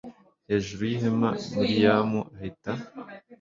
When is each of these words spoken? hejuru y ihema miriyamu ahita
hejuru 0.49 0.81
y 0.89 0.93
ihema 0.97 1.29
miriyamu 1.59 2.19
ahita 2.35 2.71